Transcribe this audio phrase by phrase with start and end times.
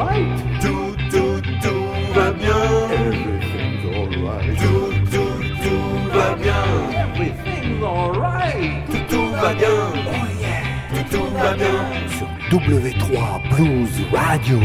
[0.00, 2.56] Tout, tout, tout va bien.
[2.90, 4.58] Everything's alright.
[4.58, 6.64] Tout, tout, tout va bien.
[6.96, 8.86] Everything's alright.
[8.86, 9.68] Tout, tout va bien.
[9.68, 11.04] Oh yeah.
[11.04, 11.68] Tout, tout va bien.
[12.16, 12.28] Sur
[12.58, 14.58] W3 Blues Radio.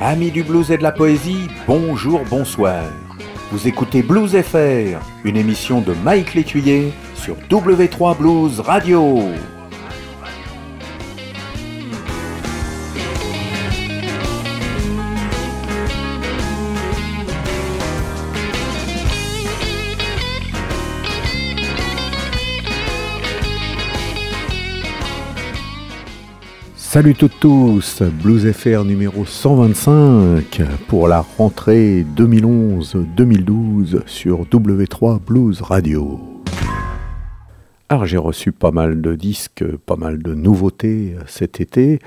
[0.00, 2.84] Amis du blues et de la poésie, bonjour, bonsoir.
[3.50, 9.20] Vous écoutez Blues FR, une émission de Mike Létuyer sur W3 Blues Radio.
[26.94, 36.20] Salut toutes tous, Blues FR numéro 125 pour la rentrée 2011-2012 sur W3 Blues Radio.
[37.88, 41.98] Alors j'ai reçu pas mal de disques, pas mal de nouveautés cet été,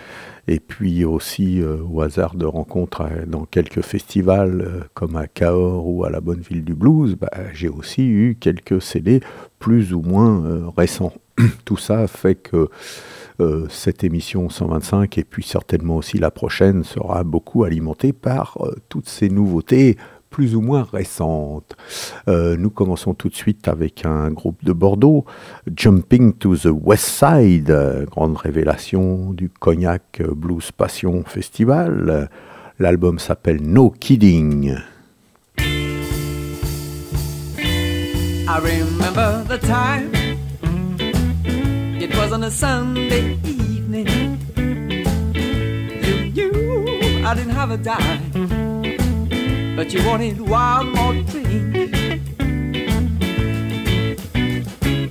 [0.48, 5.28] et puis aussi euh, au hasard de rencontres euh, dans quelques festivals euh, comme à
[5.28, 9.20] Cahors ou à la Bonne Ville du Blues, bah, j'ai aussi eu quelques CD
[9.60, 11.14] plus ou moins euh, récents.
[11.66, 12.70] Tout ça fait que euh,
[13.70, 19.08] cette émission 125 et puis certainement aussi la prochaine sera beaucoup alimentée par euh, toutes
[19.08, 19.98] ces nouveautés
[20.30, 21.78] plus ou moins récentes.
[22.28, 25.26] Euh, nous commençons tout de suite avec un groupe de Bordeaux,
[25.74, 32.30] Jumping to the West Side, euh, grande révélation du Cognac Blues Passion Festival.
[32.78, 34.76] L'album s'appelle No Kidding.
[42.10, 44.08] It was on a Sunday evening.
[46.06, 48.32] You knew I didn't have a dime,
[49.76, 52.26] but you wanted one more drink.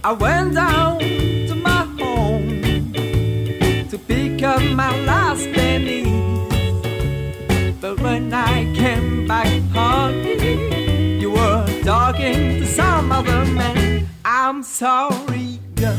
[0.04, 2.62] I went down to my home
[3.90, 6.04] to pick up my last penny.
[7.80, 10.22] But when I came back home,
[11.20, 14.08] you were talking to some other man.
[14.24, 15.96] I'm sorry, girl,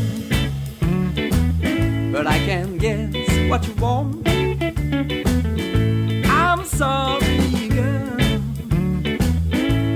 [2.18, 3.14] but I can't guess
[3.48, 4.28] what you want.
[6.28, 8.18] I'm sorry, girl,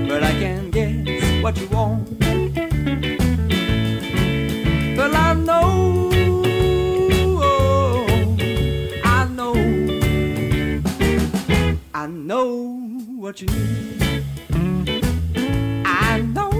[0.08, 2.08] but I can't guess what you want.
[4.96, 6.10] Well, I know,
[9.02, 9.54] I know,
[11.92, 12.78] I know
[13.16, 14.24] what you need.
[15.84, 16.52] I know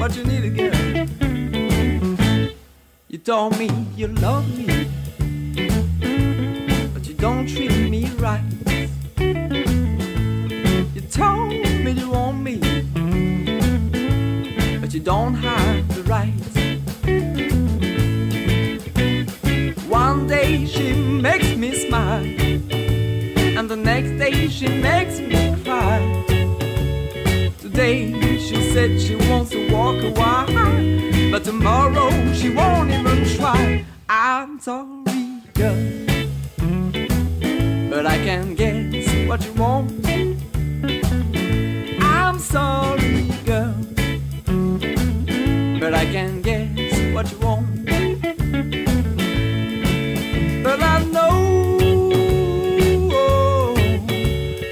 [0.00, 0.77] what you need to again.
[3.18, 4.86] You told me you love me,
[6.94, 8.44] but you don't treat me right.
[10.94, 12.58] You told me you want me,
[14.80, 16.32] but you don't have the right.
[19.88, 22.24] One day she makes me smile,
[23.58, 25.98] and the next day she makes me cry.
[27.58, 30.46] Today she said she wants to walk a while,
[31.32, 33.07] but tomorrow she won't even
[33.50, 35.74] I'm sorry, girl,
[37.88, 39.90] but I can't guess what you want.
[41.98, 43.74] I'm sorry, girl,
[45.80, 47.86] but I can't guess what you want.
[50.62, 51.78] But I know,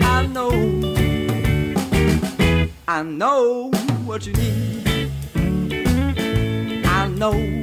[0.03, 0.53] I know.
[2.87, 3.71] I know
[4.05, 5.11] what you need.
[6.85, 7.56] I know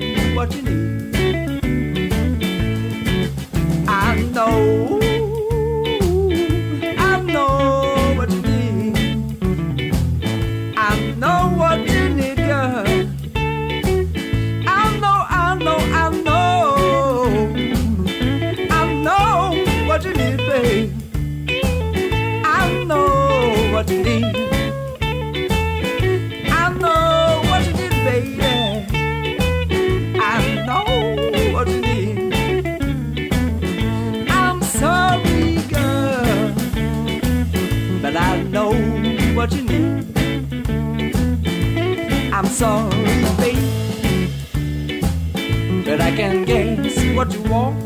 [4.46, 5.03] I
[42.54, 45.02] I'm sorry, babe,
[45.84, 47.84] but I can guess what you want.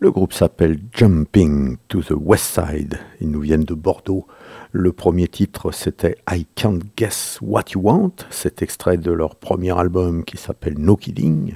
[0.00, 2.98] Le groupe s'appelle Jumping to the West Side.
[3.20, 4.26] Ils nous viennent de Bordeaux.
[4.72, 8.14] Le premier titre, c'était I Can't Guess What You Want.
[8.30, 11.54] C'est extrait de leur premier album qui s'appelle No Kidding.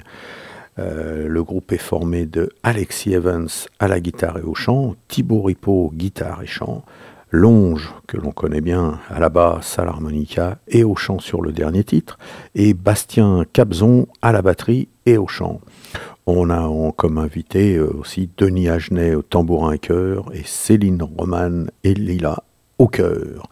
[0.79, 3.49] Le groupe est formé de Alexis Evans
[3.79, 6.83] à la guitare et au chant, Thibaut Ripaud, guitare et chant,
[7.31, 11.51] Longe, que l'on connaît bien, à la basse, à l'harmonica et au chant sur le
[11.51, 12.17] dernier titre,
[12.55, 15.61] et Bastien Capzon à la batterie et au chant.
[16.25, 16.67] On a
[16.97, 22.43] comme invité euh, aussi Denis Agenet au tambourin et chœur et Céline Roman et Lila
[22.79, 23.49] au chœur.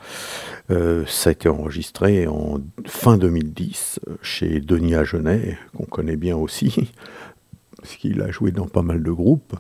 [0.70, 6.92] Euh, ça a été enregistré en fin 2010 chez Denis Agenet, qu'on connaît bien aussi,
[7.78, 9.56] parce qu'il a joué dans pas mal de groupes.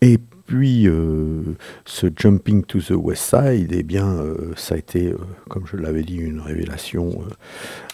[0.00, 1.42] Et puis, euh,
[1.84, 4.18] ce Jumping to the West Side, eh bien,
[4.56, 5.14] ça a été,
[5.48, 7.22] comme je l'avais dit, une révélation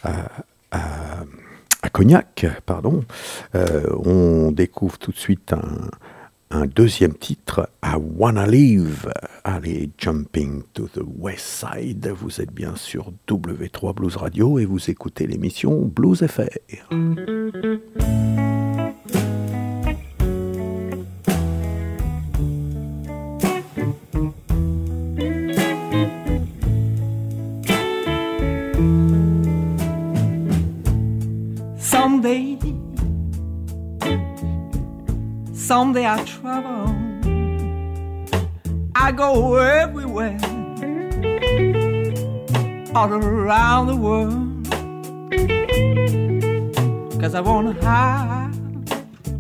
[0.03, 0.31] à
[1.82, 3.05] à Cognac, pardon,
[3.55, 5.55] euh, on découvre tout de suite
[6.50, 9.11] un, deuxième titre, I Wanna Live.
[9.45, 12.12] Allez, Jumping to the West Side.
[12.17, 16.95] Vous êtes bien sur W3 Blues Radio et vous écoutez l'émission Blues FR.
[35.69, 36.97] Someday I travel.
[38.94, 40.38] I go everywhere,
[42.94, 44.65] all around the world.
[47.20, 48.55] Cause I wanna have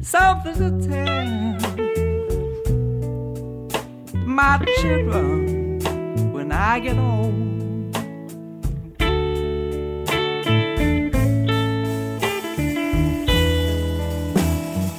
[0.02, 1.28] something to tell
[4.26, 5.80] my children
[6.34, 7.96] when I get old.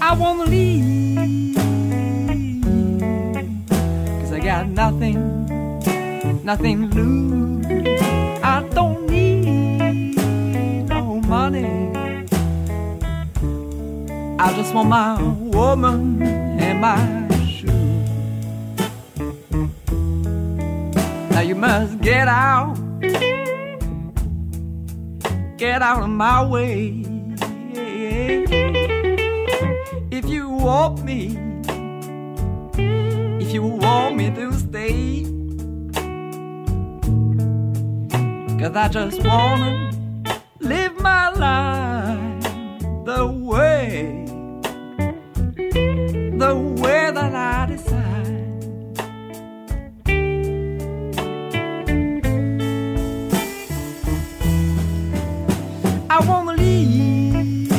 [0.02, 0.99] I wanna leave.
[4.60, 8.02] Got nothing, nothing to lose.
[8.44, 10.16] I don't need
[10.90, 11.94] no money.
[14.38, 17.00] I just want my woman and my
[17.46, 17.70] shoes.
[21.32, 22.76] Now you must get out,
[25.58, 27.06] get out of my way
[30.12, 31.38] If you want me,
[33.42, 35.24] if you want me to stay,
[38.60, 39.92] cause I just wanna
[40.60, 42.44] live my life
[43.06, 44.26] the way,
[46.38, 48.28] the way that I decide.
[56.12, 57.70] I wanna leave,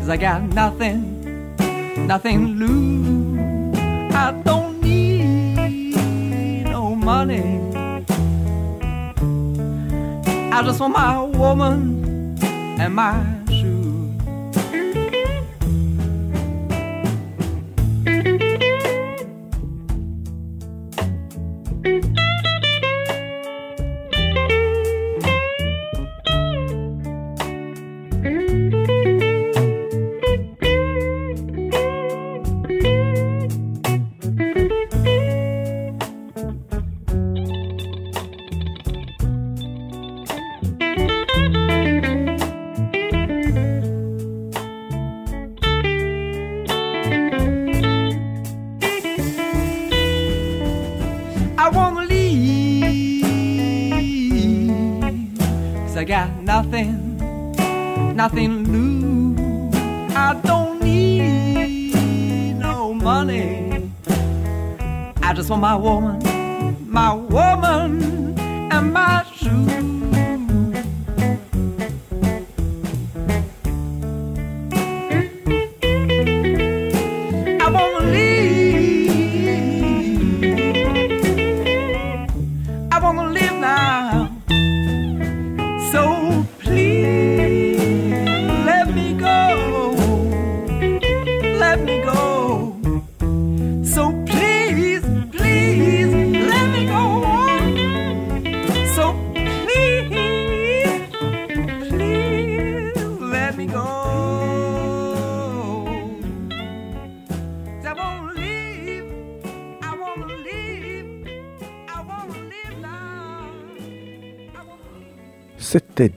[0.00, 1.56] Cause I got nothing,
[2.06, 3.37] nothing to lose.
[4.18, 7.60] I don't need no money.
[10.52, 12.36] I just want my woman
[12.80, 13.37] and my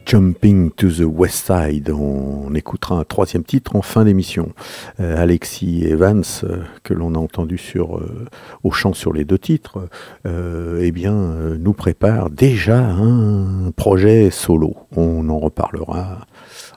[0.05, 1.89] Jumping to the West Side.
[1.89, 4.53] On écoutera un troisième titre en fin d'émission.
[5.01, 8.27] Euh, Alexis Evans, euh, que l'on a entendu sur, euh,
[8.63, 9.89] au chant sur les deux titres,
[10.25, 14.75] eh bien, nous prépare déjà un projet solo.
[14.95, 16.25] On en reparlera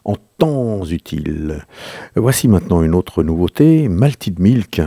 [0.04, 1.64] en temps utile.
[2.16, 4.80] Voici maintenant une autre nouveauté, Malted Milk,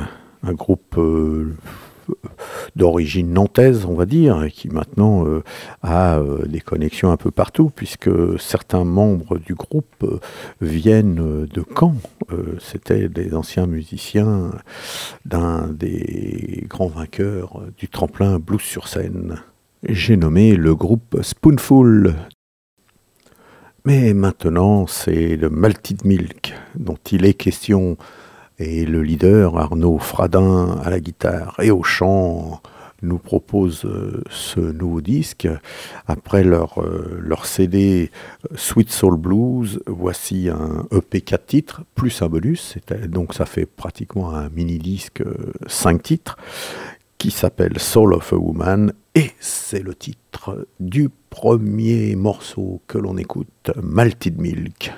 [0.43, 0.99] un groupe
[2.75, 5.43] d'origine nantaise, on va dire, et qui maintenant euh,
[5.81, 8.09] a euh, des connexions un peu partout, puisque
[8.39, 10.19] certains membres du groupe euh,
[10.61, 11.95] viennent de Caen.
[12.59, 14.51] C'était des anciens musiciens
[15.25, 19.37] d'un des grands vainqueurs du tremplin blues sur scène.
[19.87, 22.15] J'ai nommé le groupe Spoonful.
[23.85, 27.97] Mais maintenant, c'est le Malted Milk dont il est question
[28.59, 32.61] et le leader, Arnaud Fradin, à la guitare et au chant,
[33.03, 35.47] nous propose euh, ce nouveau disque.
[36.07, 38.09] Après leur, euh, CD
[38.51, 43.65] euh, Sweet Soul Blues, voici un EP 4 titres, plus un bonus, donc ça fait
[43.65, 45.23] pratiquement un mini-disque
[45.67, 46.37] 5 titres,
[47.17, 53.17] qui s'appelle Soul of a Woman, et c'est le titre du premier morceau que l'on
[53.17, 54.91] écoute, Malted Milk.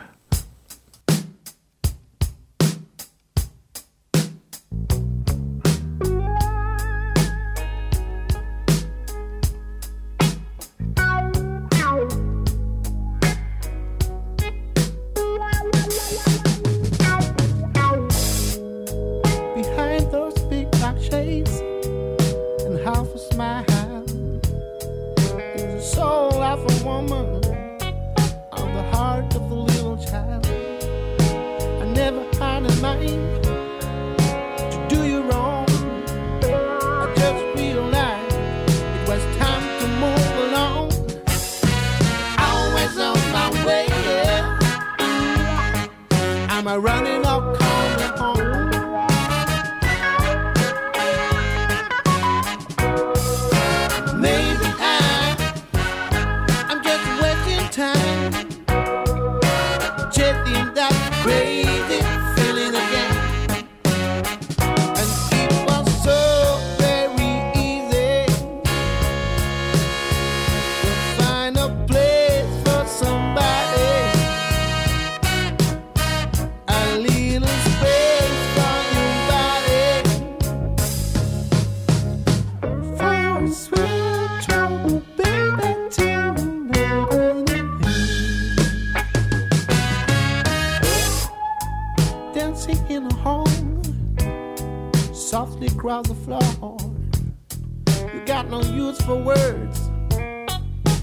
[98.29, 99.89] got no use for words.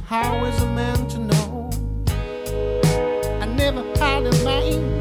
[0.07, 1.71] How is a man to know?
[3.43, 4.96] I never had a mind.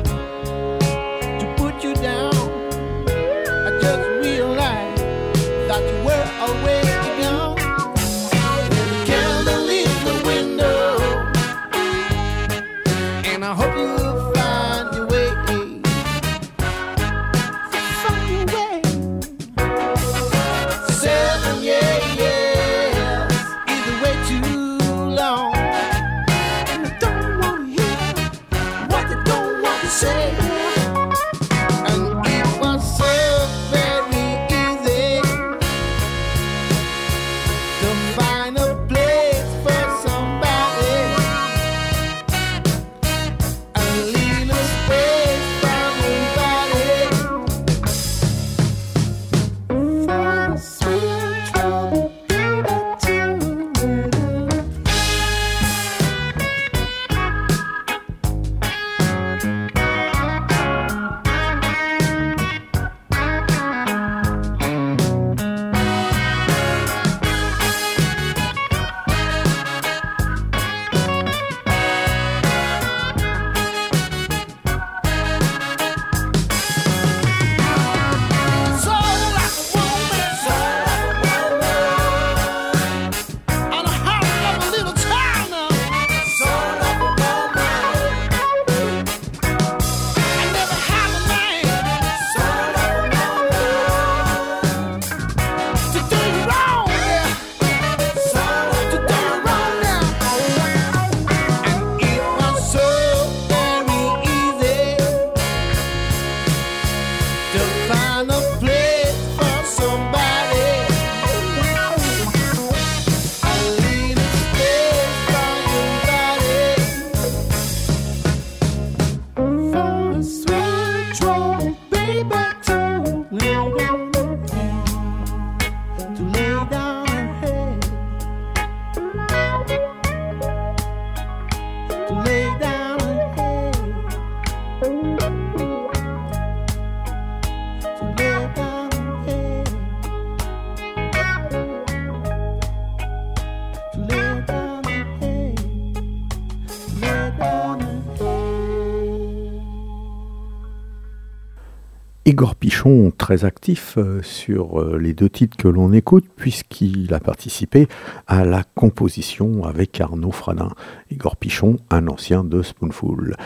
[152.36, 157.22] Igor Pichon, très actif euh, sur euh, les deux titres que l'on écoute, puisqu'il a
[157.22, 157.88] participé
[158.28, 160.68] à la composition avec Arnaud Fradin.
[161.12, 163.38] Igor Pichon, un ancien de Spoonful.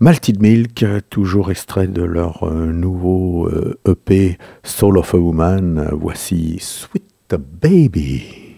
[0.00, 3.50] Malted Milk, toujours extrait de leur euh, nouveau
[3.86, 5.90] EP e Soul of a Woman.
[5.92, 8.51] Voici Sweet Baby.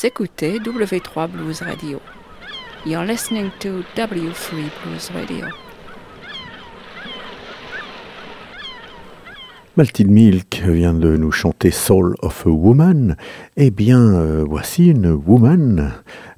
[0.00, 2.00] Vous écoutez W3 Blues Radio.
[2.86, 5.46] You're listening to W3 Blues Radio.
[9.76, 13.16] Malted Milk vient de nous chanter Soul of a Woman.
[13.56, 15.92] Eh bien, euh, voici une woman,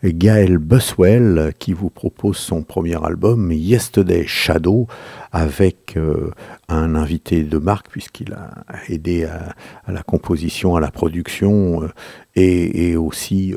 [0.04, 4.86] Gaëlle Buswell, qui vous propose son premier album Yesterday Shadow
[5.32, 6.30] avec euh,
[6.68, 8.50] un invité de marque puisqu'il a
[8.90, 9.54] aidé à,
[9.90, 11.88] la composition, à la production euh,
[12.36, 13.54] et, aussi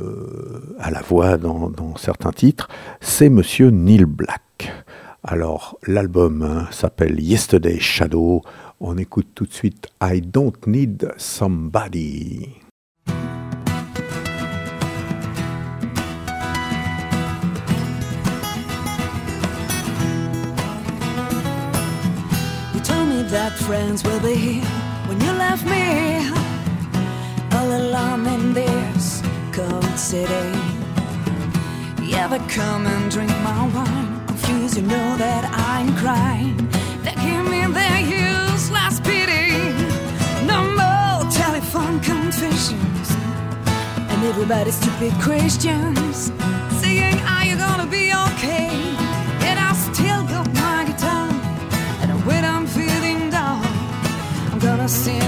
[0.79, 2.69] à la voix dans, certains titres.
[3.01, 4.71] C'est Monsieur Neil Black.
[5.27, 8.41] Alors, l'album hein, s'appelle Yesterday Shadow.
[8.81, 12.61] On écoute tout de suite I Don't Need Somebody.
[22.73, 24.65] You told me that friends will be here
[25.07, 26.29] when you left me
[27.53, 29.21] all alone in this
[29.53, 30.51] cold city.
[32.03, 34.27] You ever come and drink my wine?
[34.27, 36.57] Confused, you know that I'm crying.
[37.03, 37.65] They give me
[38.69, 39.57] their useless pity.
[40.45, 43.11] No more telephone confessions.
[44.09, 46.31] And everybody's stupid questions.
[46.81, 48.69] Saying, Are you gonna be okay?
[49.41, 51.29] Yet I still got my guitar.
[52.01, 53.65] And when I'm feeling down,
[54.51, 55.24] I'm gonna sing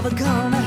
[0.00, 0.57] never come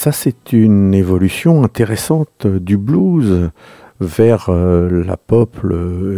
[0.00, 3.50] ça c'est une évolution intéressante du blues
[4.00, 5.58] vers euh, la pop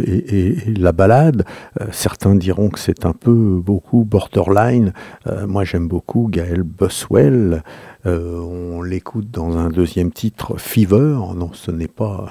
[0.06, 1.44] et, la balade.
[1.80, 4.92] Euh, certains diront que c'est un peu beaucoup borderline.
[5.26, 7.64] Euh, moi j'aime beaucoup Gaël Buswell.
[8.06, 11.16] Euh, on l'écoute dans un deuxième titre, Fever.
[11.34, 12.30] Non, ce n'est pas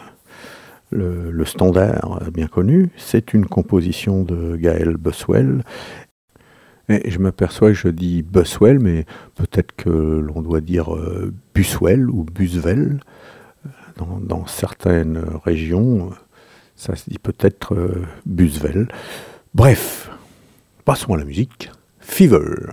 [0.89, 2.91] le, standard bien connu.
[2.95, 5.63] C'est une composition de Gaël Buswell.
[6.89, 12.23] Je m'aperçois que je dis Buswell, mais peut-être que l'on doit dire euh, Buswell ou
[12.23, 12.99] Buswell.
[13.97, 16.11] dans, certaines régions,
[16.75, 18.87] ça se dit peut-être euh, Busvel.
[19.53, 20.09] Bref,
[20.85, 21.71] passons à la musique.
[21.99, 22.71] Fever.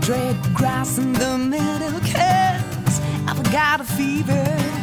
[0.00, 4.81] dread grass in the middle, cause I've got a fever.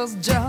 [0.00, 0.39] Was just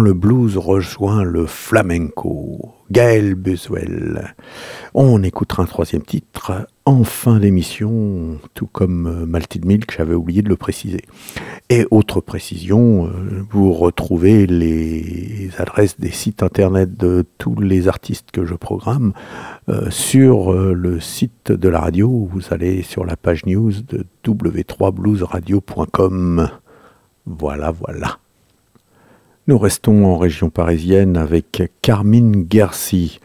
[0.00, 2.74] le blues rejoint le flamenco.
[2.90, 4.34] Gaël Buswell.
[4.94, 10.48] On écoutera un troisième titre en fin d'émission, tout comme Malted Milk, j'avais oublié de
[10.48, 11.02] le préciser.
[11.68, 18.32] Et autre précision, euh, vous retrouvez les adresses des sites internet de tous les artistes
[18.32, 19.12] que je programme
[19.68, 22.28] euh, sur euh, le site de la radio.
[22.32, 26.48] Vous allez sur la page news de w3bluesradio.com.
[27.26, 28.18] Voilà, voilà.
[29.46, 33.20] Nous restons en région parisienne avec Carmine Gersi,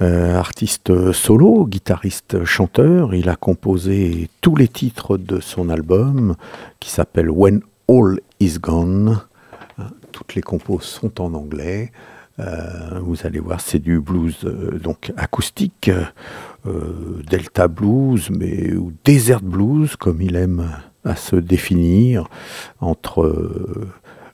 [0.00, 3.12] euh, artiste solo, guitariste, chanteur.
[3.14, 6.36] Il a composé tous les titres de son album
[6.78, 9.20] qui s'appelle When All Is Gone.
[10.12, 11.90] Toutes les compos sont en anglais.
[12.38, 14.44] vous allez voir, c'est du blues
[14.82, 15.90] donc acoustique,
[16.64, 20.68] Delta blues, mais ou desert blues comme il aime
[21.04, 22.28] à se définir
[22.80, 23.34] entre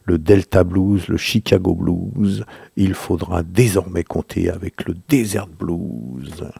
[0.06, 2.44] le Delta Blues, le Chicago Blues.
[2.76, 6.50] Il faudra désormais compter avec le Desert Blues.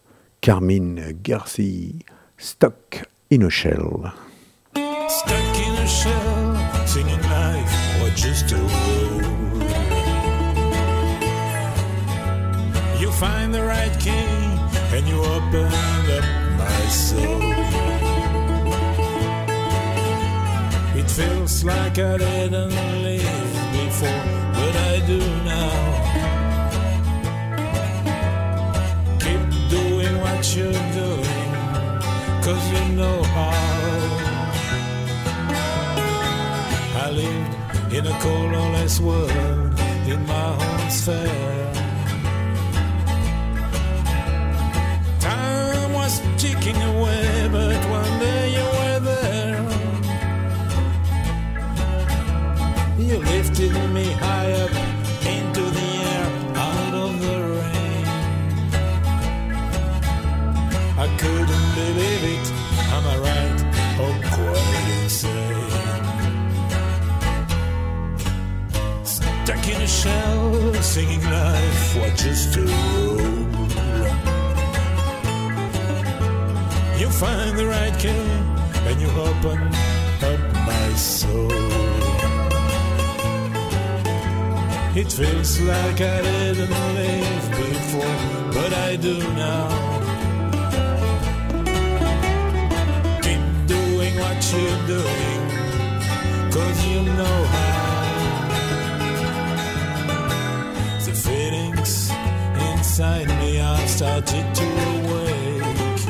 [0.40, 1.92] Carmine Garcia,
[2.37, 4.12] Stuck in a Shell.
[5.09, 9.22] Stuck in a shell, singing life or just a road.
[13.00, 14.11] You find the right key
[14.96, 16.24] and you open up
[16.59, 17.65] my soul.
[21.16, 25.20] Feels like I didn't live before, but I do
[25.52, 25.72] now.
[29.24, 29.42] Keep
[29.76, 31.50] doing what you're doing,
[32.44, 33.57] cause you know how.
[37.05, 39.72] I lived in a colorless world
[40.12, 41.72] in my own sphere.
[45.20, 48.06] Time was ticking away, but one
[53.07, 54.75] You lifted me high up
[55.25, 58.07] into the air, out of the rain.
[60.99, 62.47] I couldn't believe it,
[62.97, 63.59] am I right?
[64.03, 66.05] Or quite insane.
[69.05, 73.21] Stuck in a shell, singing life, just to roll.
[76.99, 78.27] You find the right key,
[78.88, 79.59] and you open
[80.25, 82.06] up my soul.
[84.98, 88.16] It feels like I didn't live before,
[88.54, 89.68] but I do now.
[93.20, 95.40] Keep doing what you're doing,
[96.50, 97.76] cause you know how.
[101.04, 102.11] The feelings
[102.70, 106.00] inside me are started to awake.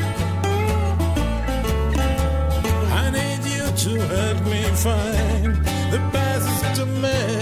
[3.02, 5.56] I need you to help me find
[5.90, 7.35] the path to make.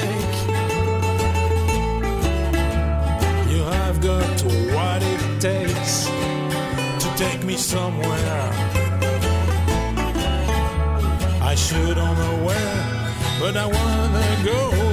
[11.64, 12.84] Should don't know where,
[13.40, 14.83] but I wanna go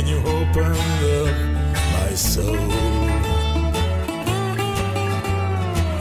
[0.00, 1.36] and you open up
[1.92, 2.56] my soul?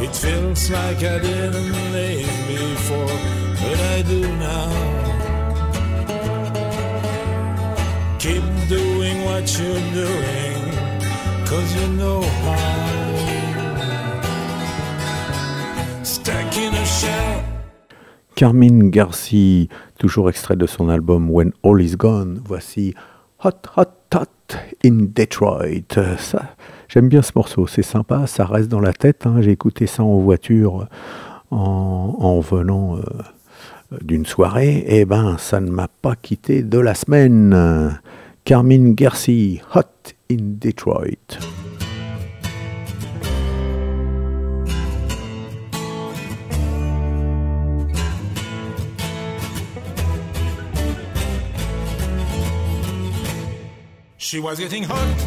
[0.01, 3.17] It feels like I didn't live before,
[3.59, 4.71] but I do now.
[8.19, 10.61] Keep doing what you're doing,
[11.45, 12.79] cause you know how.
[16.03, 17.43] Stuck in a shell.
[18.37, 22.39] Carmine Garcia, toujours extrait de son album When All Is Gone.
[22.45, 22.93] Voici
[23.43, 25.95] Hot Hot Hot in Detroit.
[26.87, 29.25] J'aime bien ce morceau, c'est sympa, ça reste dans la tête.
[29.25, 29.41] hein.
[29.41, 30.87] J'ai écouté ça en voiture
[31.51, 33.01] en, en venant euh,
[34.01, 37.99] d'une soirée, eh ben, ça ne m'a pas quitté de la semaine.
[38.43, 41.39] Carmine Gersi, Hot in Detroit.
[54.29, 55.19] She was getting hot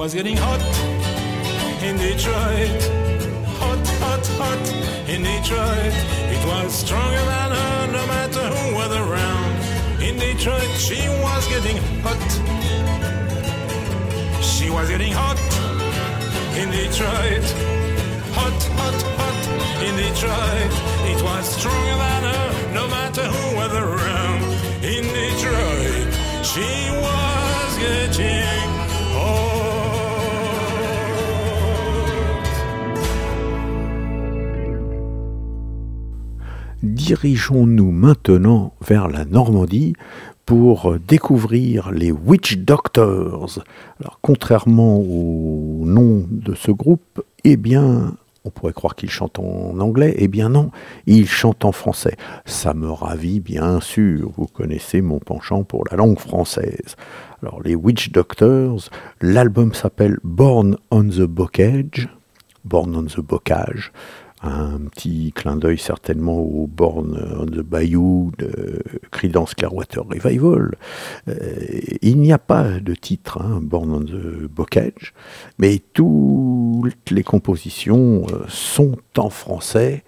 [0.00, 0.62] Was getting hot
[1.84, 2.82] in Detroit.
[3.60, 4.64] Hot, hot, hot
[5.12, 5.94] in Detroit.
[6.34, 9.52] It was stronger than her, no matter who was around.
[10.00, 12.30] In Detroit, she was getting hot.
[14.42, 15.38] She was getting hot
[16.56, 17.44] in Detroit.
[18.38, 19.40] Hot, hot, hot
[19.86, 20.72] in Detroit.
[21.12, 24.40] It was stronger than her, no matter who was around.
[24.82, 26.08] In Detroit,
[26.42, 26.70] she
[27.04, 28.69] was getting
[37.10, 39.94] Dirigeons-nous maintenant vers la Normandie
[40.46, 43.58] pour découvrir les Witch Doctors?
[43.98, 49.80] Alors, contrairement au nom de ce groupe, eh bien, on pourrait croire qu'ils chantent en
[49.80, 50.14] anglais.
[50.18, 50.70] Eh bien non,
[51.06, 52.16] ils chantent en français.
[52.44, 54.30] Ça me ravit bien sûr.
[54.36, 56.94] Vous connaissez mon penchant pour la langue française.
[57.42, 58.88] Alors, les Witch Doctors,
[59.20, 62.08] l'album s'appelle Born on the Bocage.
[62.64, 63.90] Born on the Bocage
[64.42, 70.76] un petit clin d'œil certainement au Born on the Bayou de Creedence Clearwater Revival.
[71.28, 71.34] Euh,
[72.00, 75.12] il n'y a pas de titre, hein, Born on the Bocage,
[75.58, 80.04] mais toutes les compositions euh, sont en français.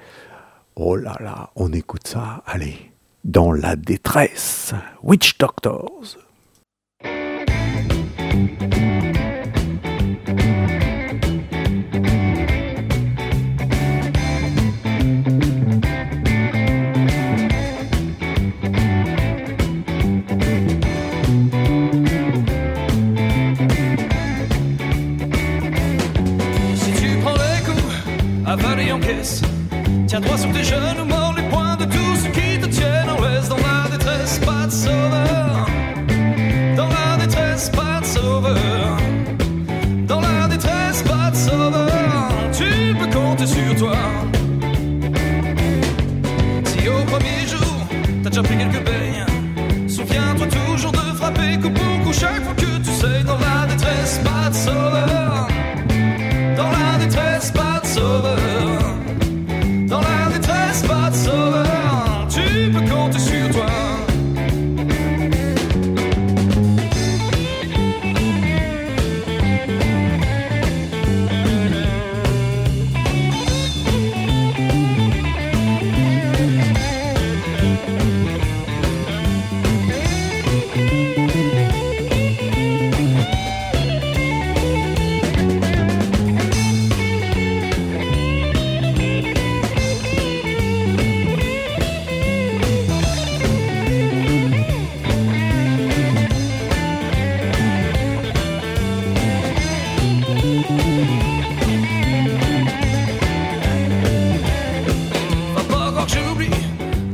[0.77, 2.93] Oh là là, on écoute ça, allez,
[3.25, 4.73] dans la détresse,
[5.03, 6.17] Witch Doctors.
[30.13, 31.12] Tiens droit sur tes genoux,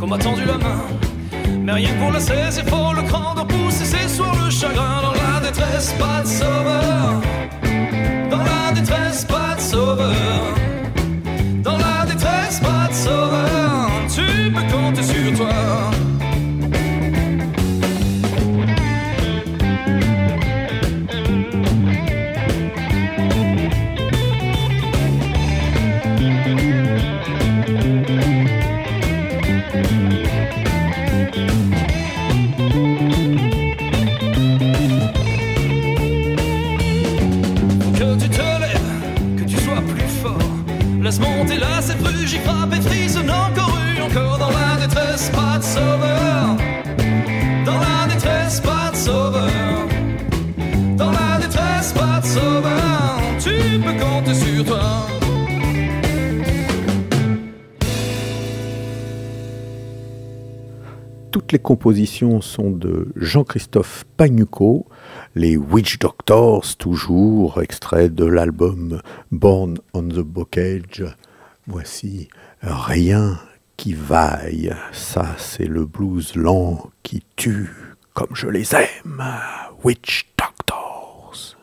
[0.09, 0.83] m'a tendu la main.
[1.61, 5.03] Mais rien pour la saisir, faut le cran de pousser, c'est soir le chagrin.
[5.03, 7.21] Dans la détresse, pas de sauveur.
[8.31, 10.15] Dans la détresse, pas de sauveur.
[11.63, 13.91] Dans la détresse, pas de sauveur.
[14.15, 16.08] Tu peux compter sur toi.
[61.31, 64.87] Toutes les compositions sont de Jean-Christophe Pagnucco,
[65.35, 69.01] les Witch Doctors, toujours extrait de l'album
[69.33, 71.05] Born on the Bocage.
[71.67, 72.29] Voici
[72.63, 73.39] Rien
[73.79, 74.75] qui vaille.
[74.93, 77.71] Ça, c'est le blues lent qui tue
[78.13, 79.25] comme je les aime.
[79.83, 81.57] Witch Doctors.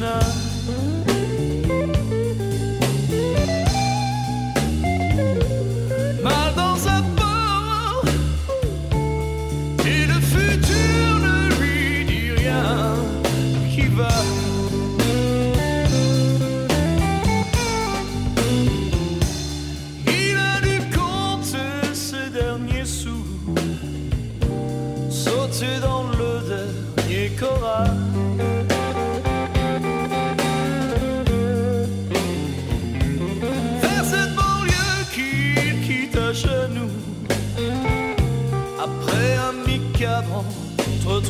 [0.00, 0.39] Le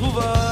[0.01, 0.50] retrouvailles.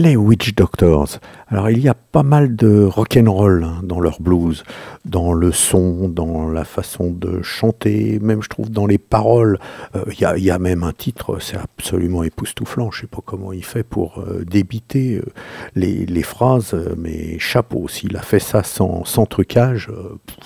[0.00, 1.18] Les Witch Doctors.
[1.48, 4.64] Alors il y a pas mal de rock'n'roll hein, dans leur blues,
[5.04, 9.58] dans le son, dans la façon de chanter, même je trouve dans les paroles.
[9.94, 12.90] Euh, Il y, a, même un titre, c'est absolument époustouflant.
[12.90, 15.32] Je sais pas comment il fait pour euh, débiter euh,
[15.74, 17.86] les, phrases, mais chapeau.
[17.86, 19.90] S'il a fait ça sans, trucage,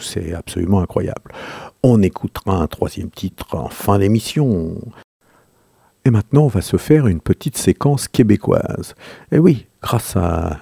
[0.01, 1.31] c'est absolument incroyable.
[1.85, 4.81] On écoutera un troisième titre en fin d'émission.
[6.05, 8.95] Et maintenant, on va se faire une petite séquence québécoise.
[9.33, 10.61] Et oui, grâce à,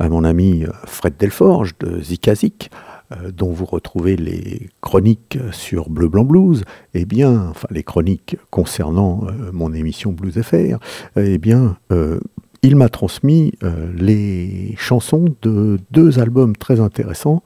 [0.00, 2.70] mon ami euh, Fred Delforge de Zikazik,
[3.12, 6.64] euh, dont vous retrouvez les chroniques sur Bleu Blanc Blues,
[6.94, 10.78] eh bien, enfin les chroniques concernant euh, mon émission Blues FR,
[11.16, 12.20] eh bien, euh,
[12.62, 13.52] il m'a transmis
[13.96, 17.42] les chansons de deux albums très intéressants,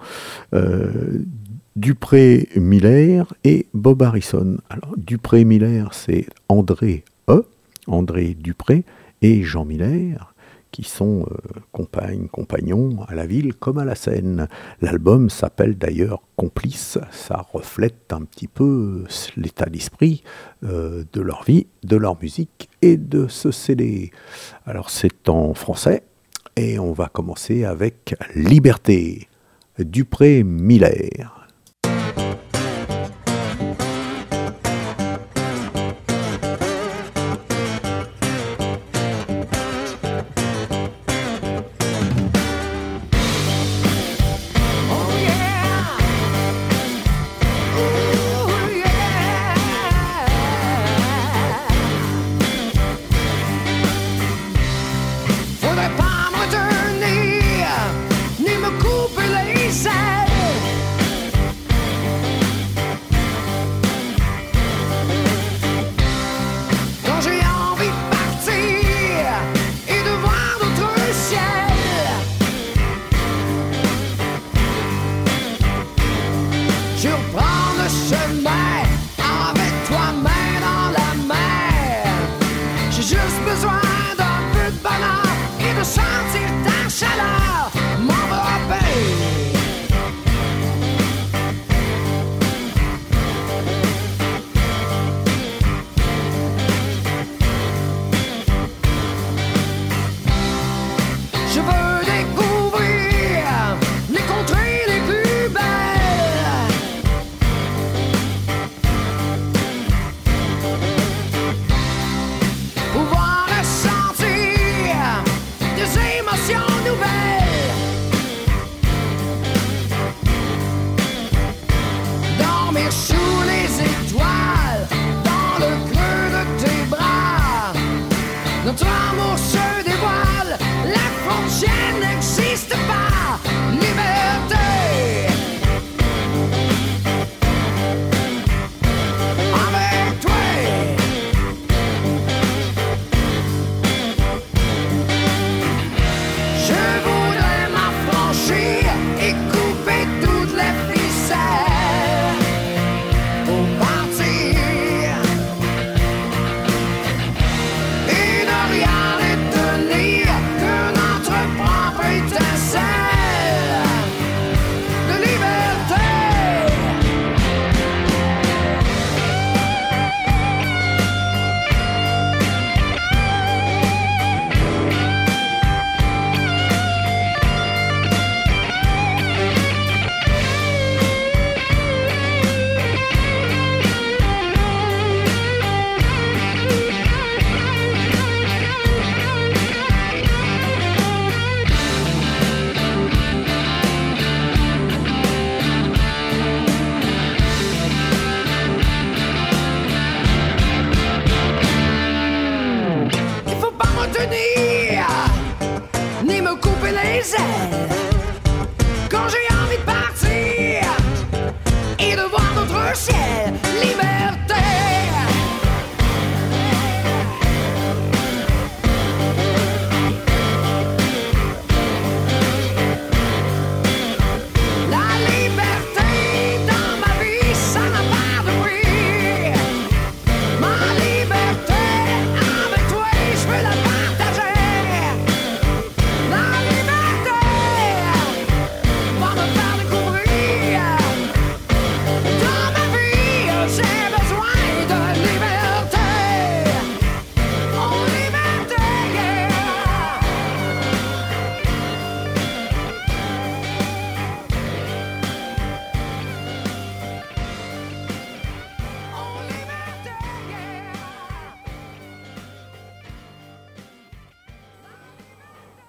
[1.75, 4.59] Dupré Miller et Bob Harrison.
[4.99, 7.45] Dupré Miller, c'est André E,
[7.87, 8.85] André Dupré,
[9.23, 10.35] et Jean Miller,
[10.71, 14.47] qui sont euh, compagnes, compagnons à la ville comme à la scène.
[14.83, 19.05] L'album s'appelle d'ailleurs Complice, ça reflète un petit peu
[19.37, 20.23] l'état d'esprit
[20.65, 24.11] euh, de leur vie, de leur musique et de ce CD.
[24.67, 26.03] Alors c'est en français,
[26.57, 29.29] et on va commencer avec Liberté,
[29.79, 31.46] Dupré Miller.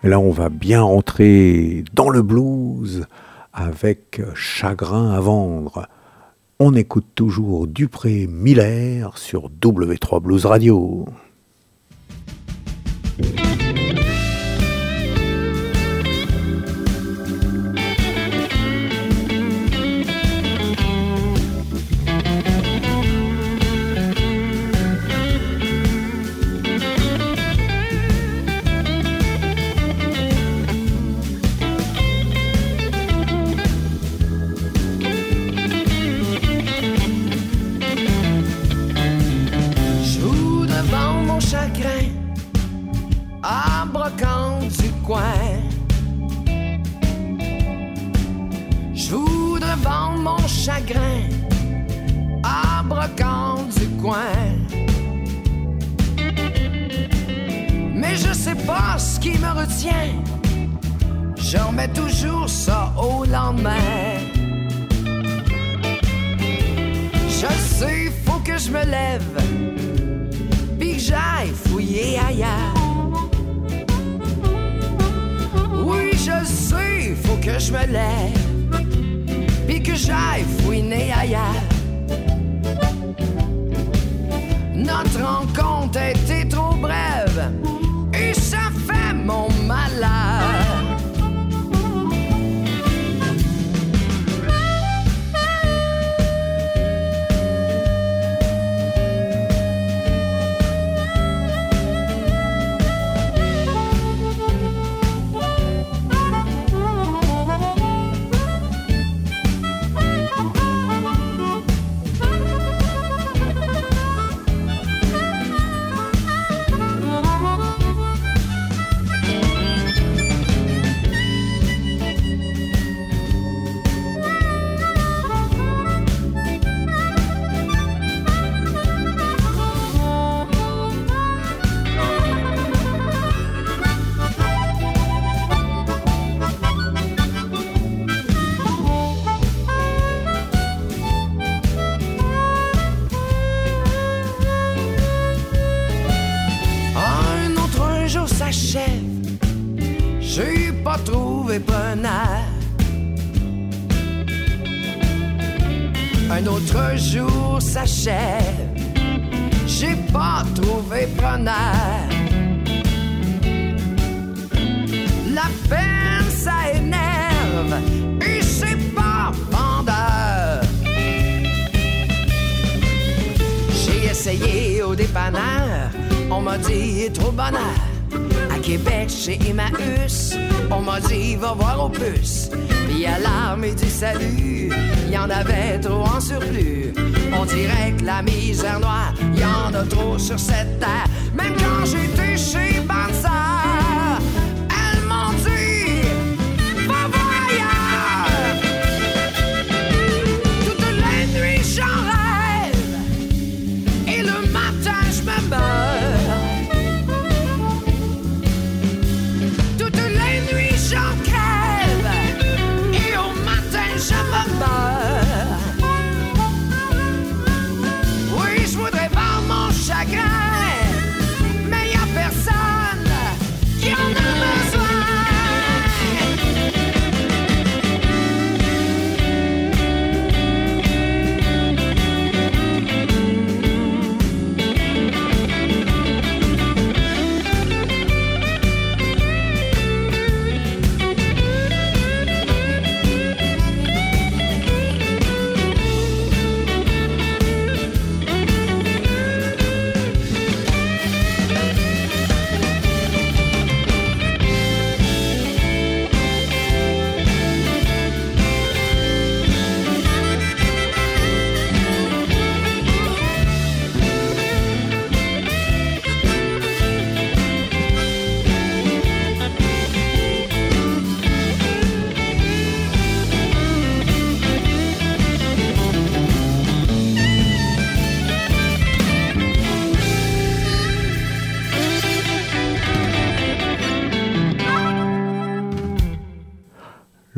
[0.08, 3.08] Et là, on va bien rentrer dans le blues
[3.52, 5.90] avec Chagrin à vendre.
[6.60, 11.10] On écoute toujours Dupré Miller sur W3 Blues Radio.
[77.68, 78.88] je me lève,
[79.68, 81.77] puis que j'aille fouiner ailleurs.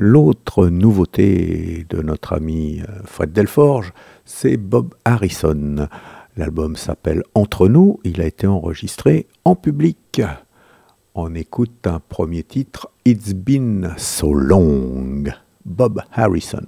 [0.01, 3.91] L'autre nouveauté de notre ami euh, Fred Delforge,
[4.23, 5.89] c'est Bob Harrison.
[6.37, 10.21] L'album s'appelle Entre nous, il a été enregistré en public
[11.15, 15.25] On écoute un premier titre, It's Been So Long,
[15.65, 16.63] Bob Harrison.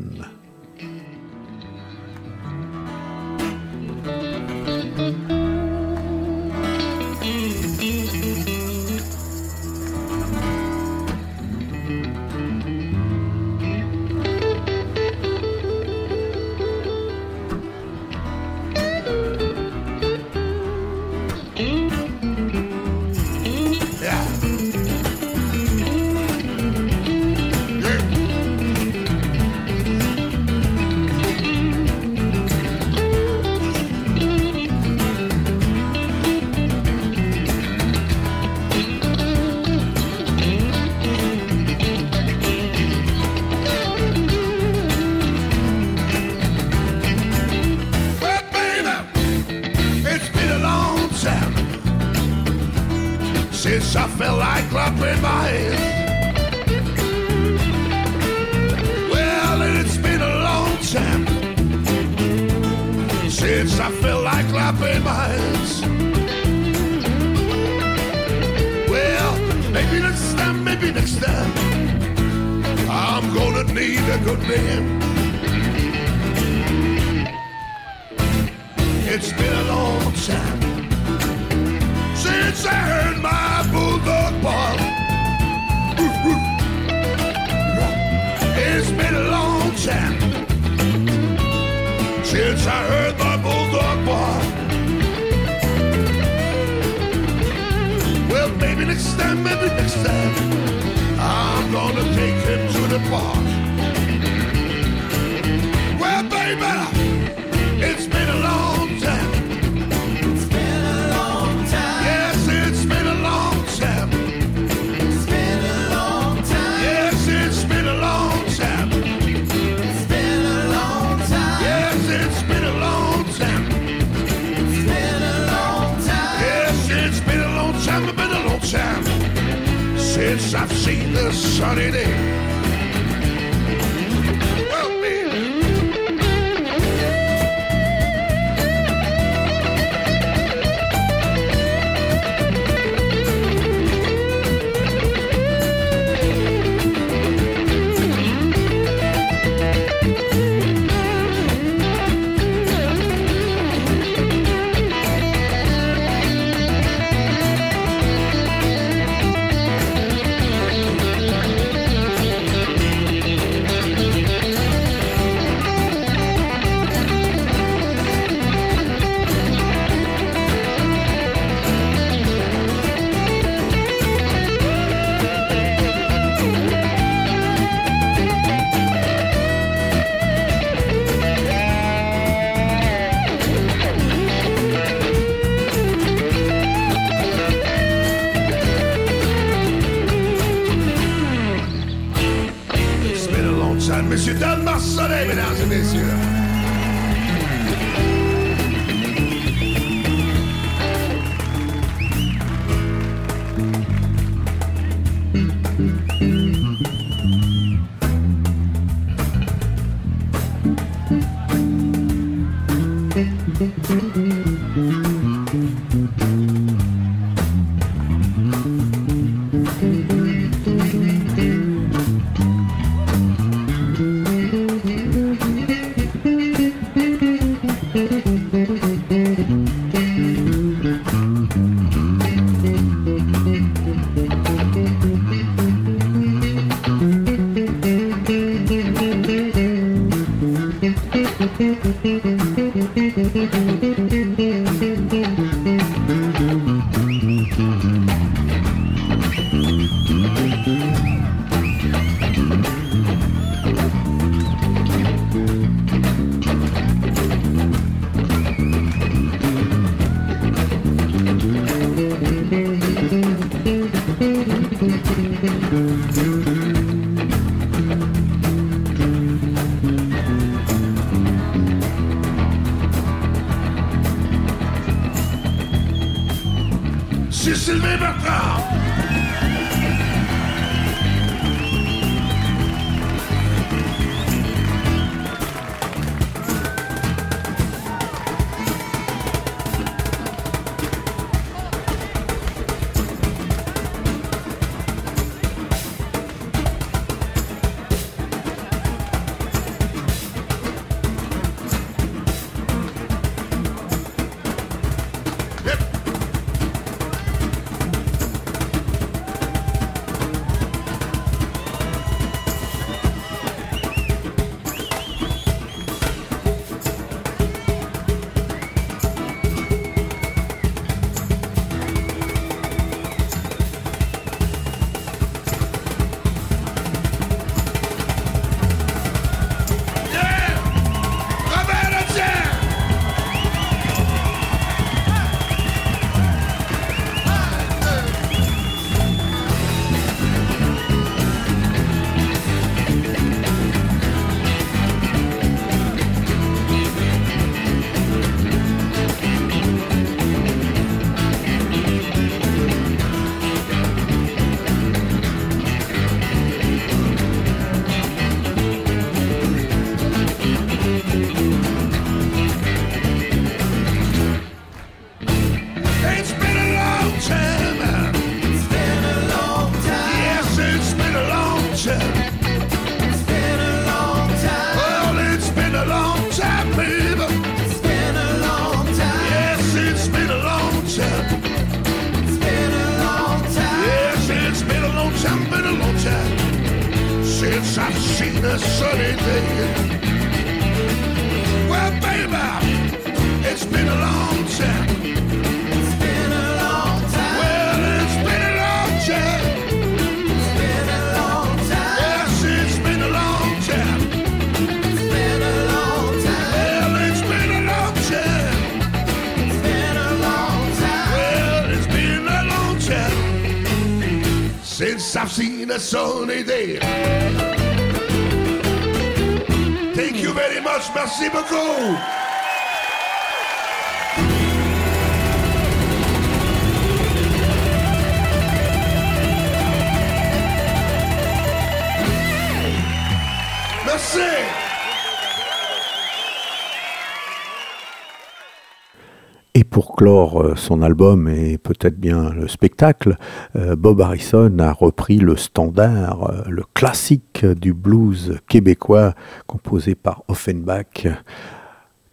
[440.11, 443.15] Euh, son album et peut-être bien le spectacle,
[443.55, 449.13] euh, Bob Harrison a repris le standard, euh, le classique du blues québécois
[449.47, 451.07] composé par Offenbach,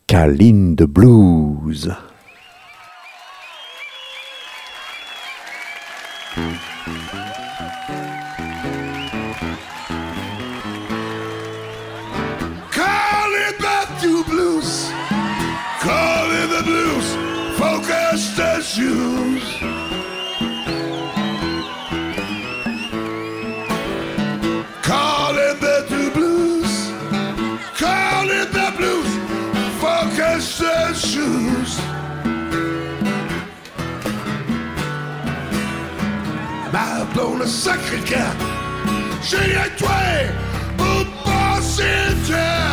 [0.07, 1.93] Caline de Blues.
[18.69, 19.45] shoes.
[24.83, 26.73] Call it the blues.
[27.79, 29.11] Call the blues.
[29.81, 31.79] Focus the shoes.
[36.73, 39.79] Ma blonde blown a second un She ain't
[41.25, 42.69] passer terre.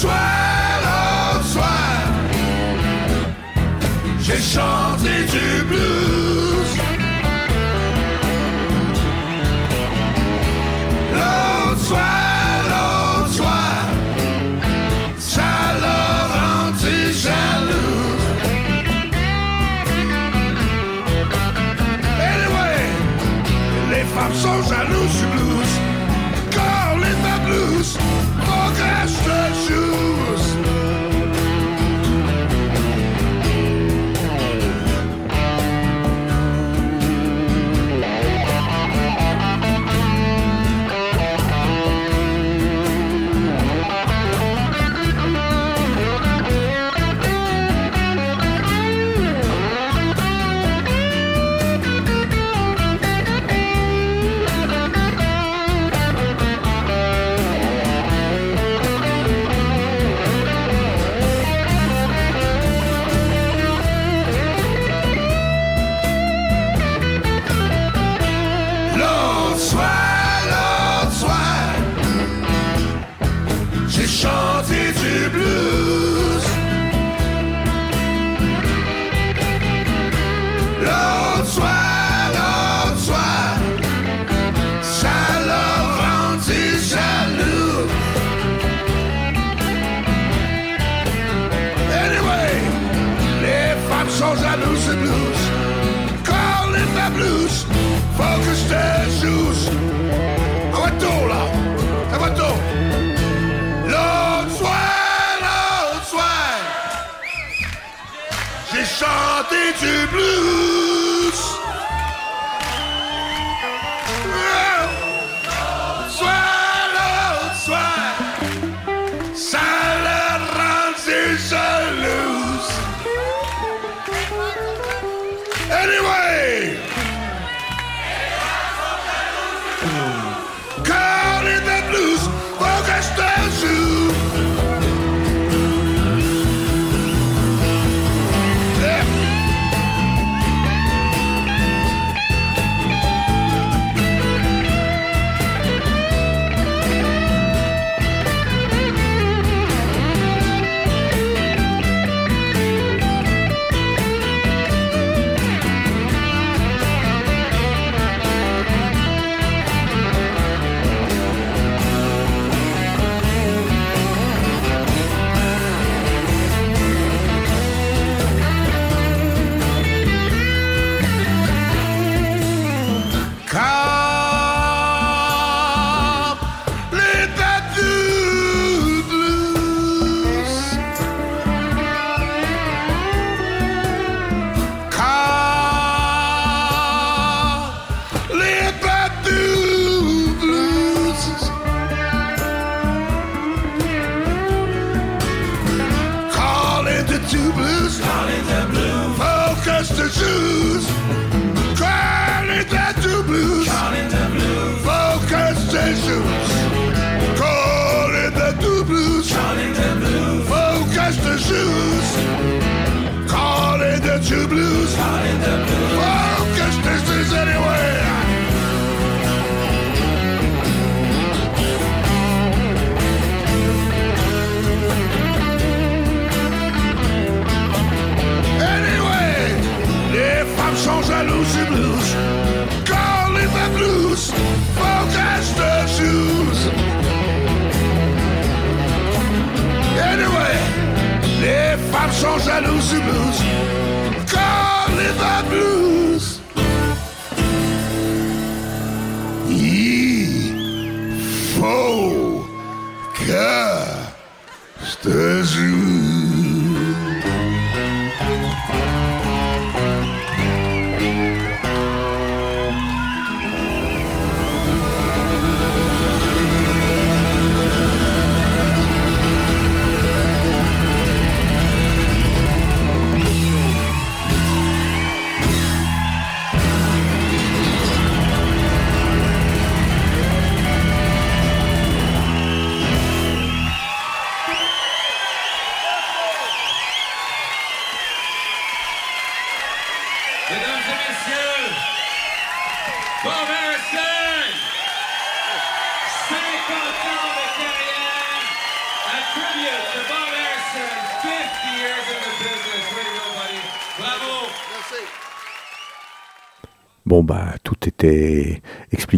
[0.00, 0.53] swear
[4.34, 5.93] et chanter du bleu.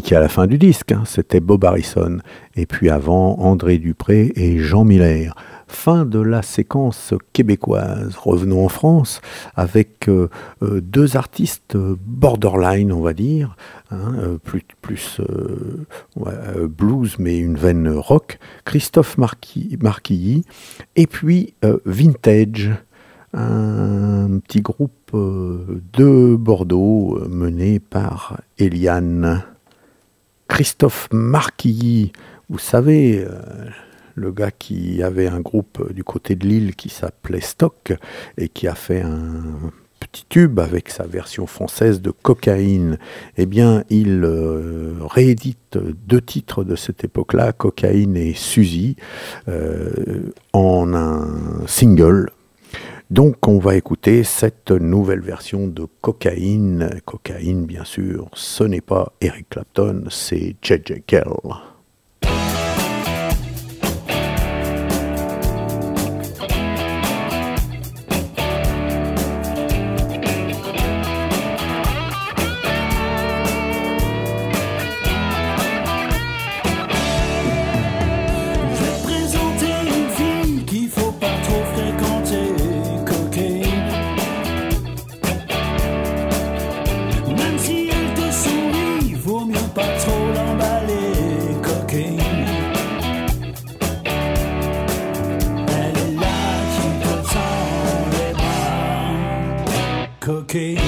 [0.06, 0.92] Expliqué à la fin du disque.
[0.92, 1.02] hein.
[1.04, 2.18] C'était Bob Harrison.
[2.54, 5.34] Et puis avant, André Dupré et Jean Miller.
[5.66, 8.14] Fin de la séquence québécoise.
[8.16, 9.20] Revenons en France
[9.56, 10.28] avec euh,
[10.62, 13.56] euh, deux artistes euh, borderline, on va dire,
[13.90, 15.20] hein, plus, plus
[16.68, 18.38] blues, mais une veine rock.
[18.64, 20.44] Christophe Marquilly.
[20.94, 21.54] Et puis
[21.84, 22.70] Vintage,
[23.34, 29.42] un petit groupe de Bordeaux mené par Eliane.
[30.48, 32.12] Christophe Marquilly,
[32.48, 33.40] vous savez, euh,
[34.14, 37.92] le gars qui avait un groupe euh, du côté de Lille qui s'appelait Stock
[38.38, 42.98] et qui a fait un petit tube avec sa version française de Cocaïne,
[43.36, 48.96] eh bien, il euh, réédite deux titres de cette époque-là, Cocaïne et Suzy,
[50.52, 52.30] en un single.
[53.08, 56.90] Donc, on va écouter cette nouvelle version de Cocaïne.
[57.04, 61.02] Cocaïne, bien sûr, ce n'est pas Eric Clapton, c'est J.J.
[61.06, 61.30] Kell.
[100.56, 100.85] okay.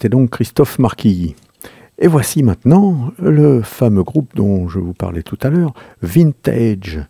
[0.00, 1.36] C'était donc Christophe Marquilly.
[1.98, 7.00] Et voici maintenant le fameux groupe dont je vous parlais tout à l'heure, Vintage,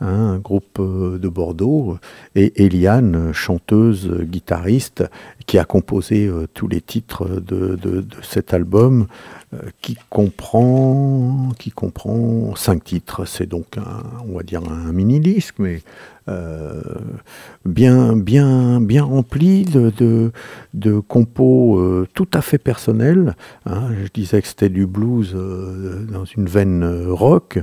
[0.00, 1.98] hein, un groupe euh, de Bordeaux,
[2.34, 5.04] et Eliane, chanteuse, guitariste,
[5.46, 9.06] qui a composé euh, tous les titres de, de- cet album,
[9.54, 13.24] euh, qui comprend, qui comprend cinq titres.
[13.26, 15.82] C'est donc un, on va dire un mini disque, mais
[17.64, 20.30] bien, bien, bien rempli de, de,
[20.74, 23.34] de compos tout à fait personnels.
[23.64, 23.88] hein.
[24.04, 27.60] Je disais que c'était du blues dans une veine rock.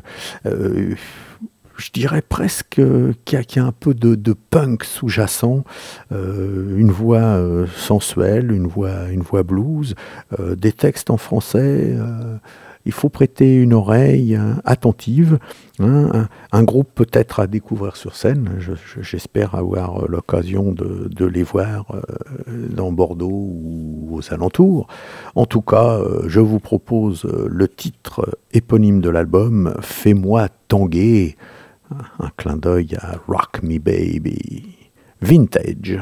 [1.75, 2.81] Euh, je dirais presque
[3.25, 5.63] qu'il y, a- qu'il y a un peu de, punk sous-jacent,
[6.11, 9.95] euh, une voix euh, sensuelle, une voix, blues,
[10.39, 11.93] euh, des textes en français.
[11.97, 12.37] euh,
[12.87, 15.39] il faut prêter une oreille hein, attentive.
[15.79, 18.51] hein, un, groupe peut-être à découvrir sur scène.
[18.59, 24.31] Je- je- J'espère avoir euh, l'occasion de, de les voir euh, dans Bordeaux ou aux
[24.33, 24.85] alentours.
[25.33, 31.35] En tout cas, euh, je vous propose euh, le titre éponyme de l'album, Fais-moi tanguer.
[32.19, 34.75] Un clin d'œil à Rock Me Baby.
[35.21, 35.99] Vintage.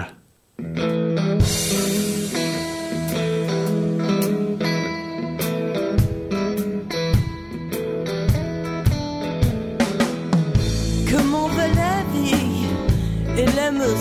[11.11, 12.67] Comment va la vie
[13.37, 13.97] et l'amour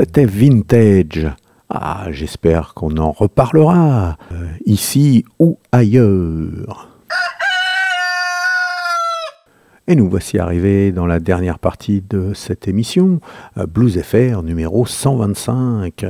[0.00, 1.28] C'était vintage.
[1.68, 6.88] Ah, j'espère qu'on en reparlera, euh, ici ou ailleurs.
[9.86, 13.20] Et nous voici arrivés dans la dernière partie de cette émission,
[13.58, 16.06] euh, Blues FR numéro 125,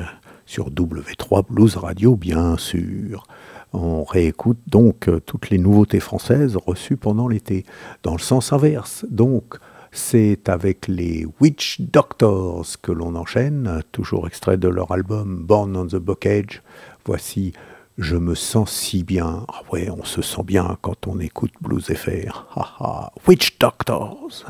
[0.46, 3.24] sur W3 Blues Radio bien sûr.
[3.72, 7.66] On réécoute donc euh, toutes les nouveautés françaises reçues pendant l'été,
[8.04, 9.04] dans le sens inverse.
[9.10, 9.58] Donc,
[9.92, 15.86] c'est avec les Witch Doctors que l'on enchaîne, toujours extrait de leur album Born on
[15.86, 16.62] the Bocage.
[17.04, 17.52] Voici
[17.98, 19.44] Je me sens si bien.
[19.48, 23.10] Ah ouais, on se sent bien quand on écoute Blues FR.
[23.26, 24.46] Witch Doctors.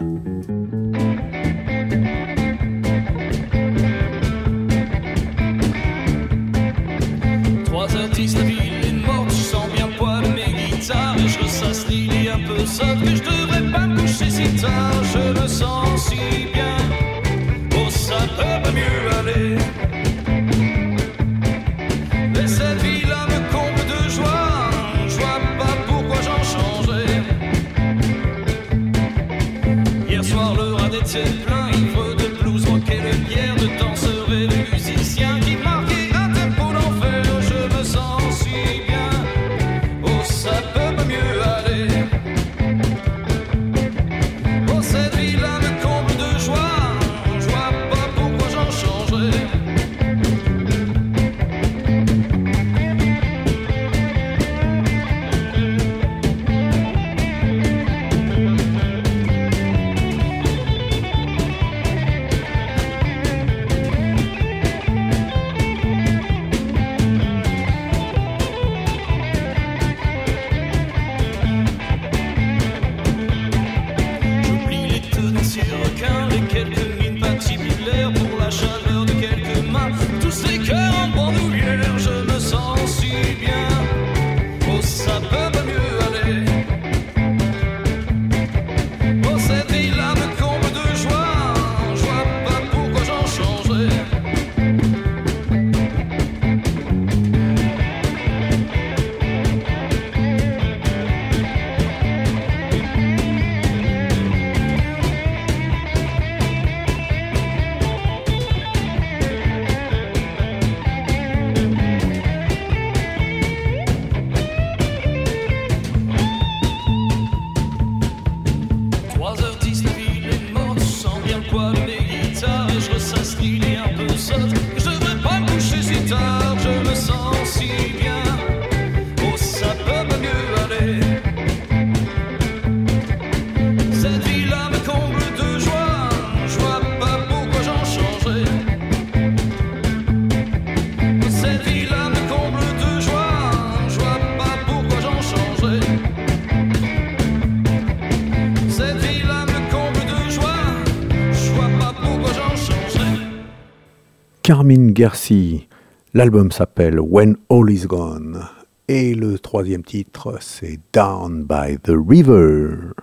[154.51, 155.68] Carmine Gersi.
[156.12, 158.48] L'album s'appelle When All Is Gone.
[158.89, 162.94] Et le troisième titre, c'est Down by the River.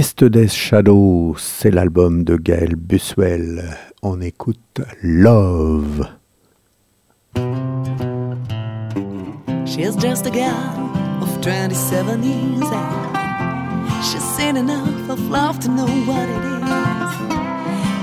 [0.00, 3.76] Yesterday's Shadow, c'est l'album de Gaël Buswell.
[4.00, 6.08] On écoute Love.
[9.66, 13.16] She's just a girl of 27 years old.
[14.02, 17.12] She's seen enough of love to know what it is.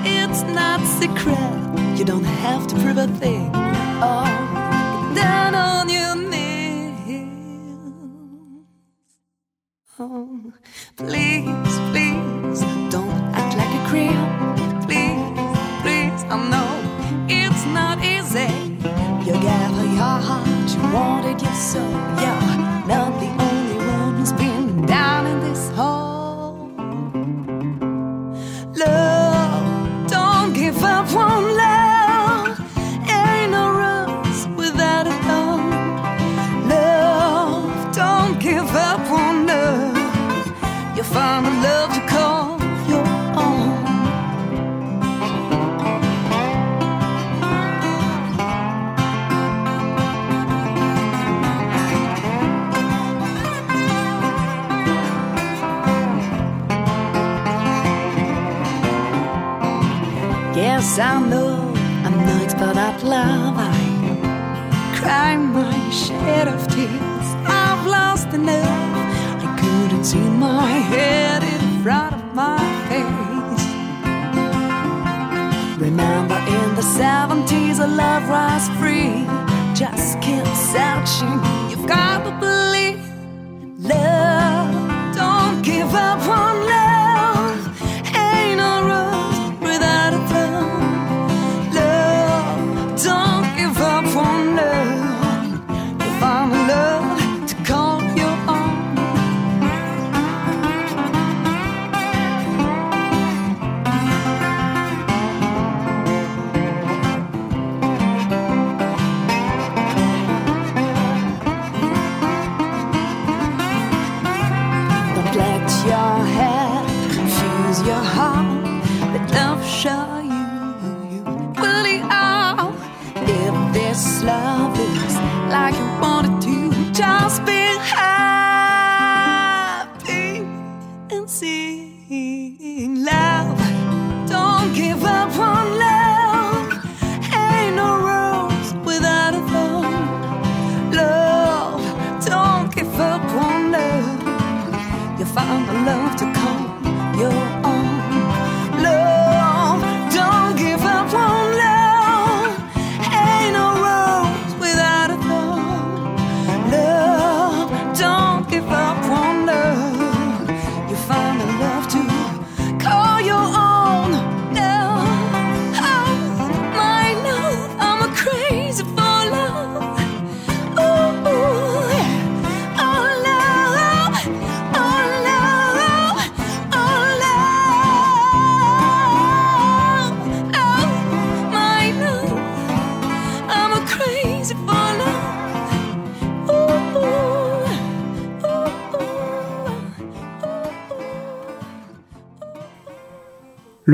[0.06, 3.49] It's not secret, you don't have to prove a thing.
[4.03, 4.68] Oh,
[5.15, 5.56] it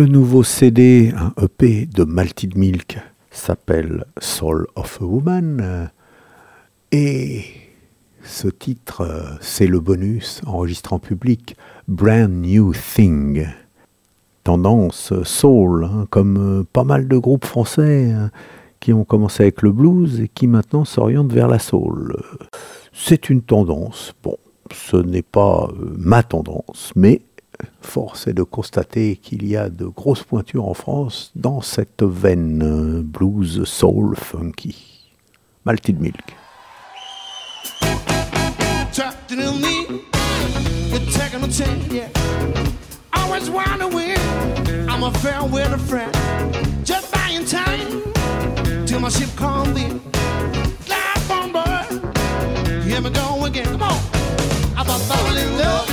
[0.04, 3.00] Le nouveau CD, un EP de Malted Milk,
[3.32, 5.92] s'appelle Soul of a Woman.
[6.92, 7.46] Et
[8.22, 11.56] ce titre, c'est le bonus enregistré en public,
[11.88, 13.48] Brand New Thing.
[14.44, 18.30] Tendance soul, hein, comme pas mal de groupes français hein,
[18.82, 22.18] qui ont commencé avec le blues et qui maintenant s'orientent vers la soul.
[22.92, 24.36] C'est une tendance, bon,
[24.74, 27.22] ce n'est pas euh, ma tendance, mais
[27.82, 33.02] force est de constater qu'il y a de grosses pointures en France dans cette veine
[33.02, 34.76] blues, soul, funky.
[35.66, 36.34] Malted Milk.
[43.14, 44.16] Always wind away.
[44.88, 46.14] I'm a fair weather friend.
[46.84, 48.04] Just buying time
[48.86, 50.02] till my ship comes in.
[50.88, 51.50] Life on.
[52.84, 53.66] Here we go again.
[53.66, 54.14] Come on.
[54.76, 55.93] I'm falling in love.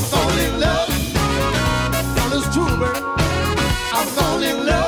[0.00, 0.88] I'm falling in love.
[2.16, 3.00] Now it's true, baby.
[3.92, 4.79] I'm falling in love.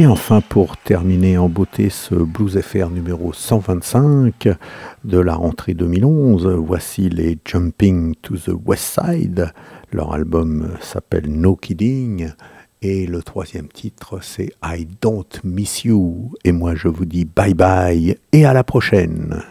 [0.00, 4.48] Et enfin, pour terminer en beauté ce Blues FR numéro 125
[5.02, 9.52] de la rentrée 2011, voici les Jumping to the West Side.
[9.90, 12.30] Leur album s'appelle No Kidding.
[12.80, 16.30] Et le troisième titre, c'est I Don't Miss You.
[16.44, 19.42] Et moi, je vous dis bye bye et à la prochaine.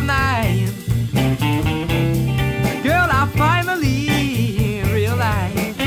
[0.00, 0.72] Other night,
[2.82, 5.78] girl, I finally realized.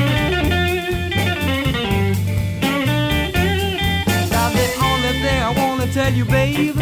[4.30, 6.76] Now the only thing I wanna tell you, babe,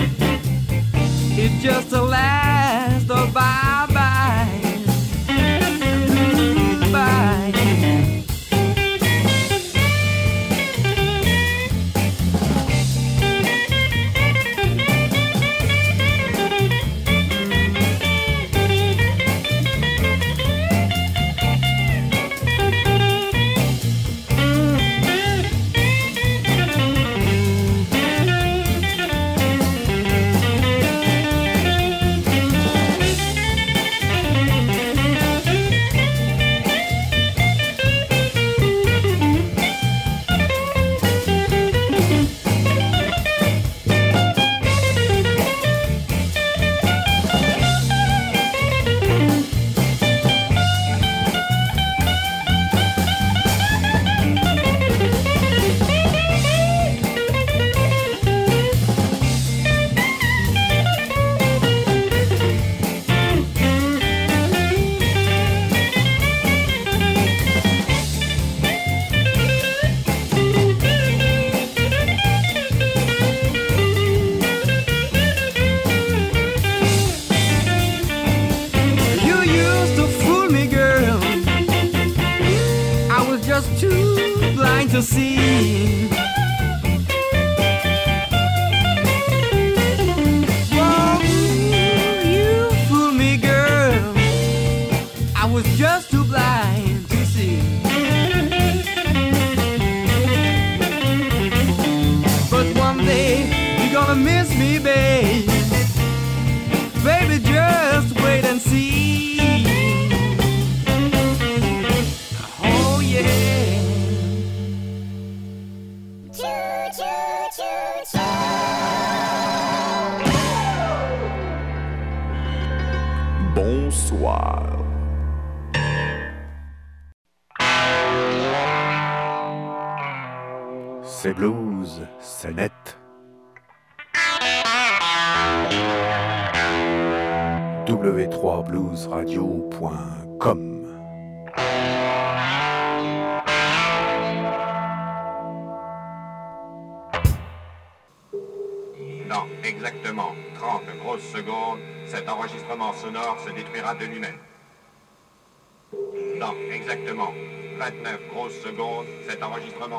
[1.35, 2.42] it's just the last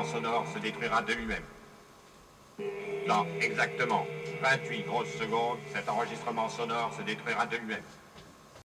[0.03, 1.43] sonore se détruira de lui-même.
[3.07, 4.05] Dans exactement
[4.41, 7.83] 28 grosses secondes, cet enregistrement sonore se détruira de lui-même.